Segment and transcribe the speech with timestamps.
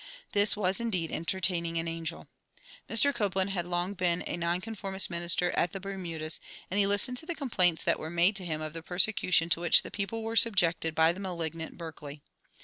[0.31, 2.27] This was indeed entertaining an angel.
[2.89, 3.13] Mr.
[3.13, 6.39] Copland had long been a nonconformist minister at the Bermudas,
[6.71, 9.59] and he listened to the complaints that were made to him of the persecution to
[9.59, 12.23] which the people were subjected by the malignant Berkeley.